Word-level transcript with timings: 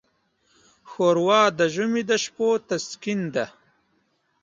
ښوروا 0.89 1.41
د 1.59 1.61
ژمي 1.73 2.03
د 2.09 2.11
شپو 2.23 2.49
تسکین 2.69 3.21
ده. 3.35 3.45